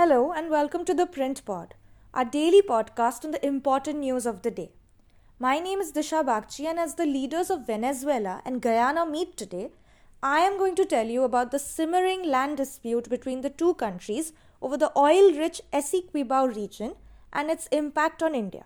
[0.00, 1.74] Hello and welcome to the Print Pod,
[2.14, 4.70] our daily podcast on the important news of the day.
[5.38, 9.68] My name is Disha Bagchi, and as the leaders of Venezuela and Guyana meet today,
[10.22, 14.32] I am going to tell you about the simmering land dispute between the two countries
[14.62, 16.94] over the oil rich Essequibo region
[17.30, 18.64] and its impact on India.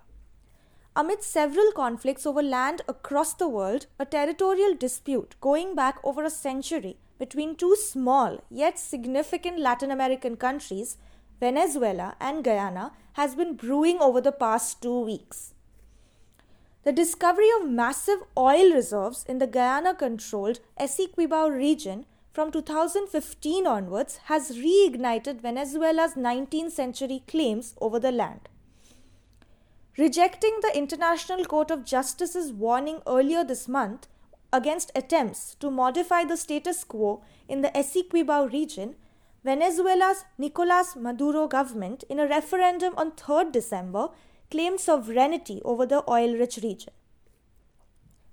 [0.95, 6.31] Amid several conflicts over land across the world, a territorial dispute going back over a
[6.31, 10.97] century between two small yet significant Latin American countries,
[11.45, 15.53] Venezuela and Guyana, has been brewing over the past two weeks.
[16.85, 24.21] The discovery of massive oil reserves in the Guyana controlled Essequibo region from 2015 onwards
[24.25, 28.49] has reignited Venezuela's 19th century claims over the land.
[29.99, 34.09] Rejecting the International Court of Justice's warning earlier this month
[34.51, 38.97] against attempts to modify the status quo in the Essequibo region,
[39.45, 44.09] Venezuela's Nicolas Maduro government, in a referendum on 3rd December,
[44.51, 46.95] claimed sovereignty over the oil rich region.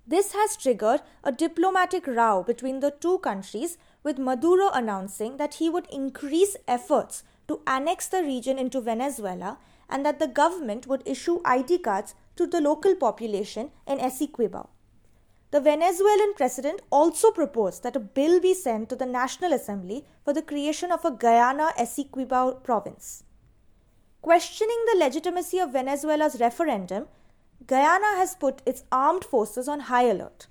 [0.07, 5.69] This has triggered a diplomatic row between the two countries, with Maduro announcing that he
[5.69, 9.57] would increase efforts to annex the region into Venezuela
[9.89, 14.69] and that the government would issue ID cards to the local population in Essequibo.
[15.51, 20.31] The Venezuelan president also proposed that a bill be sent to the National Assembly for
[20.31, 23.25] the creation of a Guyana Essequibo province.
[24.21, 27.07] Questioning the legitimacy of Venezuela's referendum,
[27.67, 30.47] Guyana has put its armed forces on high alert.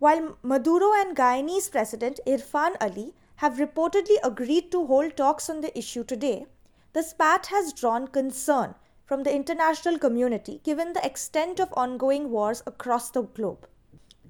[0.00, 5.76] While Maduro and Guyanese President Irfan Ali have reportedly agreed to hold talks on the
[5.78, 6.46] issue today,
[6.94, 8.74] the spat has drawn concern
[9.06, 13.68] from the international community given the extent of ongoing wars across the globe.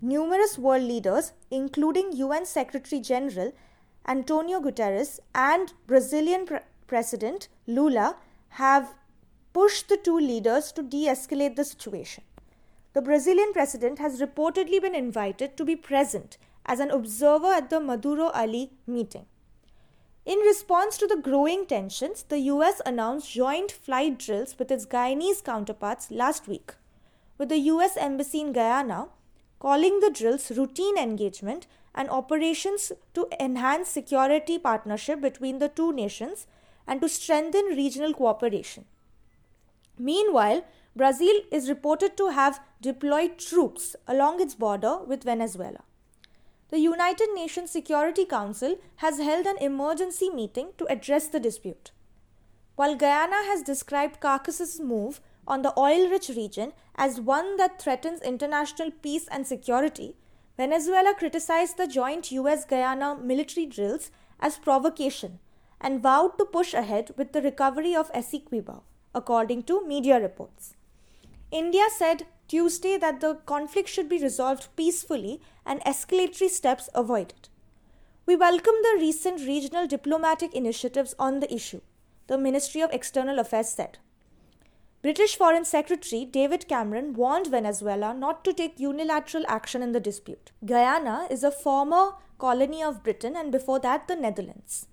[0.05, 3.55] Numerous world leaders, including UN Secretary General
[4.07, 8.17] Antonio Guterres and Brazilian Pre- President Lula,
[8.61, 8.95] have
[9.55, 12.23] pushed the two leaders to de escalate the situation.
[12.93, 16.37] The Brazilian president has reportedly been invited to be present
[16.67, 19.25] as an observer at the Maduro Ali meeting.
[20.27, 25.43] In response to the growing tensions, the US announced joint flight drills with its Guyanese
[25.43, 26.75] counterparts last week,
[27.39, 29.09] with the US Embassy in Guyana
[29.65, 36.47] calling the drills routine engagement and operations to enhance security partnership between the two nations
[36.87, 38.85] and to strengthen regional cooperation.
[39.99, 40.65] Meanwhile,
[40.95, 45.83] Brazil is reported to have deployed troops along its border with Venezuela.
[46.69, 51.91] The United Nations Security Council has held an emergency meeting to address the dispute.
[52.77, 58.21] While Guyana has described Caracas's move on the oil rich region as one that threatens
[58.23, 60.17] international peace and security,
[60.57, 65.41] Venezuela criticized the joint US Guyana military drills as provocation
[65.81, 68.83] and vowed to push ahead with the recovery of Essequibo,
[69.15, 70.75] according to media reports.
[71.51, 77.49] India said Tuesday that the conflict should be resolved peacefully and escalatory steps avoided.
[78.27, 81.81] We welcome the recent regional diplomatic initiatives on the issue,
[82.27, 83.99] the Ministry of External Affairs said.
[85.05, 90.51] British Foreign Secretary David Cameron warned Venezuela not to take unilateral action in the dispute.
[90.65, 94.87] Guyana is a former colony of Britain and before that the Netherlands.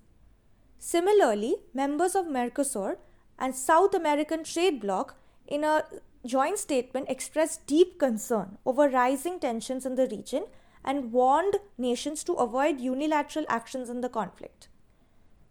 [0.78, 2.98] Similarly, members of Mercosur
[3.38, 5.14] and South American Trade Bloc
[5.46, 5.82] in a
[6.26, 10.44] joint statement expressed deep concern over rising tensions in the region
[10.84, 14.68] and warned nations to avoid unilateral actions in the conflict.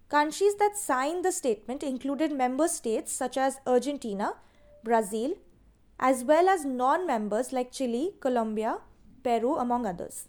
[0.10, 4.36] Countries that signed the statement included member states such as Argentina,
[4.84, 5.36] Brazil,
[6.00, 8.80] as well as non members like Chile, Colombia,
[9.24, 10.28] Peru, among others.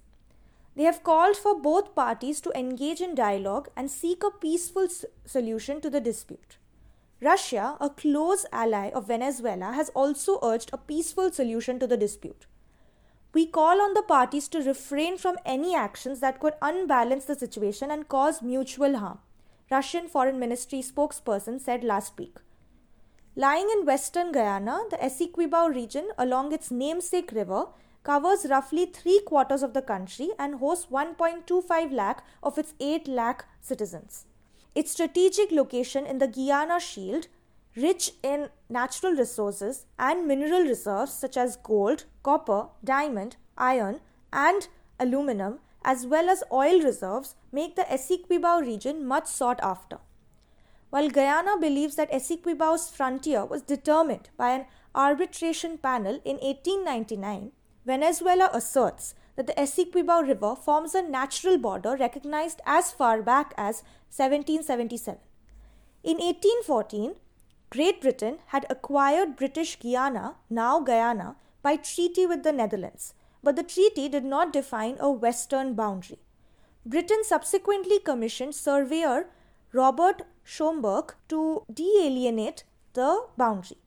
[0.74, 4.88] They have called for both parties to engage in dialogue and seek a peaceful
[5.26, 6.56] solution to the dispute.
[7.20, 12.46] Russia, a close ally of Venezuela, has also urged a peaceful solution to the dispute.
[13.34, 17.90] We call on the parties to refrain from any actions that could unbalance the situation
[17.90, 19.20] and cause mutual harm,
[19.70, 22.38] Russian Foreign Ministry spokesperson said last week.
[23.34, 27.64] Lying in western Guyana, the Essequibo region along its namesake river
[28.02, 33.46] covers roughly three quarters of the country and hosts 1.25 lakh of its 8 lakh
[33.62, 34.26] citizens.
[34.74, 37.28] Its strategic location in the Guiana Shield,
[37.74, 44.00] rich in natural resources and mineral reserves such as gold, copper, diamond, iron,
[44.30, 44.68] and
[45.00, 50.00] aluminum, as well as oil reserves, make the Essequibo region much sought after.
[50.92, 57.52] While Guyana believes that Essequibo's frontier was determined by an arbitration panel in 1899,
[57.86, 63.82] Venezuela asserts that the Essequibo River forms a natural border recognized as far back as
[64.14, 65.18] 1777.
[66.04, 67.14] In 1814,
[67.70, 73.62] Great Britain had acquired British Guiana, now Guyana, by treaty with the Netherlands, but the
[73.62, 76.18] treaty did not define a western boundary.
[76.84, 79.30] Britain subsequently commissioned surveyor
[79.74, 83.78] Robert Schomburgk to delineate the boundary.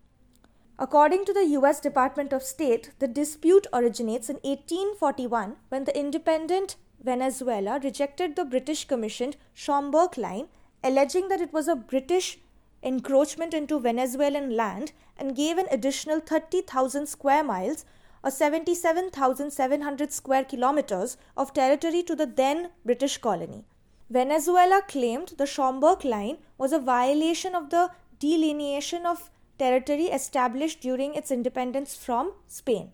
[0.79, 6.75] According to the US Department of State, the dispute originates in 1841 when the independent
[7.03, 10.47] Venezuela rejected the British commissioned Schomburgk Line,
[10.83, 12.39] alleging that it was a British
[12.81, 17.85] encroachment into Venezuelan land and gave an additional 30,000 square miles
[18.23, 23.65] or 77,700 square kilometers of territory to the then British colony.
[24.09, 31.15] Venezuela claimed the Schomburgk Line was a violation of the delineation of territory established during
[31.15, 32.91] its independence from Spain.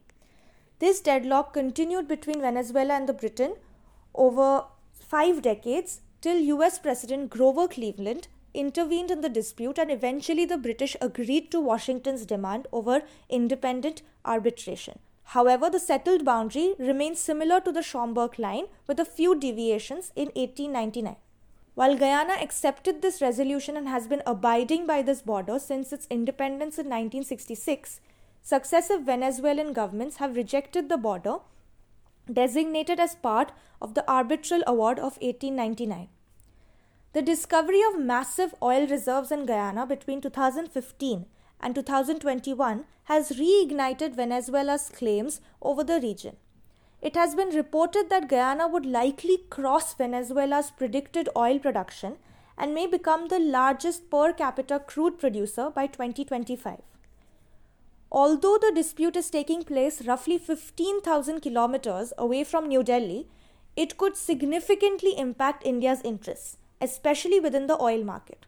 [0.80, 3.56] This deadlock continued between Venezuela and the Britain
[4.16, 10.58] over five decades till US President Grover Cleveland intervened in the dispute and eventually the
[10.58, 15.00] British agreed to Washington's demand over independent arbitration.
[15.32, 20.26] However, the settled boundary remains similar to the Schomburgk line with a few deviations in
[20.36, 21.16] 1899.
[21.74, 26.78] While Guyana accepted this resolution and has been abiding by this border since its independence
[26.78, 28.02] in 1966,
[28.42, 31.38] successive Venezuelan governments have rejected the border
[32.32, 36.10] designated as part of the arbitral award of 1899.
[37.14, 41.26] The discovery of massive oil reserves in Guyana between 2015
[41.62, 46.36] and 2021 has reignited Venezuela's claims over the region.
[47.02, 52.18] It has been reported that Guyana would likely cross Venezuela's predicted oil production
[52.58, 56.80] and may become the largest per capita crude producer by 2025.
[58.12, 63.28] Although the dispute is taking place roughly 15,000 kilometers away from New Delhi,
[63.76, 68.46] it could significantly impact India's interests, especially within the oil market.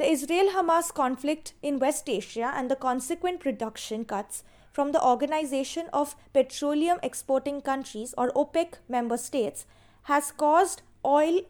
[0.00, 4.42] The Israel Hamas conflict in West Asia and the consequent production cuts
[4.72, 9.66] from the Organization of Petroleum Exporting Countries or OPEC member states
[10.04, 11.42] has caused oil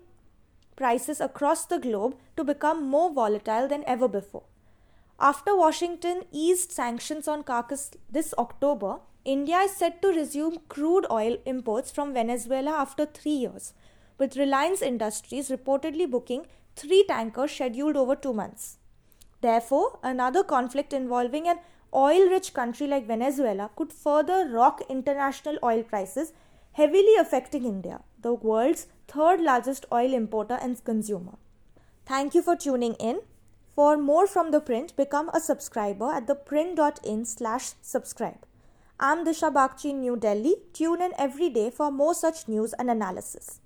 [0.75, 4.43] prices across the globe to become more volatile than ever before.
[5.21, 11.37] After Washington eased sanctions on Caracas this October, India is set to resume crude oil
[11.45, 13.75] imports from Venezuela after three years,
[14.19, 16.47] with Reliance Industries reportedly booking
[16.77, 18.79] three tankers scheduled over two months.
[19.41, 21.61] Therefore, another conflict involving an
[21.95, 26.33] oil rich country like Venezuela could further rock international oil prices,
[26.73, 31.37] heavily affecting India, the world's third largest oil importer and consumer.
[32.07, 33.21] Thank you for tuning in.
[33.75, 38.47] For more from the print, become a subscriber at theprint.in slash subscribe.
[38.99, 40.57] I'm Disha Bagchi in New Delhi.
[40.75, 43.61] Tune in every day for more such news and analysis.